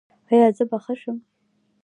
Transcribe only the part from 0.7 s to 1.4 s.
ښه شم؟